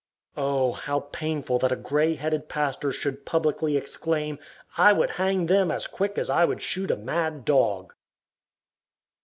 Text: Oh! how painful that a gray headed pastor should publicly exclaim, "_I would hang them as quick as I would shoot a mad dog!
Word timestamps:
Oh! 0.35 0.71
how 0.71 1.01
painful 1.11 1.59
that 1.59 1.71
a 1.71 1.75
gray 1.75 2.15
headed 2.15 2.49
pastor 2.49 2.91
should 2.91 3.23
publicly 3.23 3.77
exclaim, 3.77 4.39
"_I 4.75 4.97
would 4.97 5.11
hang 5.11 5.45
them 5.45 5.71
as 5.71 5.85
quick 5.85 6.17
as 6.17 6.27
I 6.27 6.43
would 6.43 6.63
shoot 6.63 6.89
a 6.89 6.97
mad 6.97 7.45
dog! 7.45 7.93